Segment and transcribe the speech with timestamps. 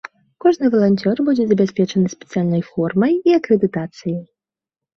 [0.45, 4.21] Кожны валанцёр будзе забяспечаны спецыяльнай формай і акрэдытацыяй.